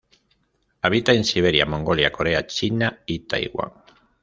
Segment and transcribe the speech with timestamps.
[0.81, 3.71] Habita en Siberia, Mongolia, Corea, China y Taiwán.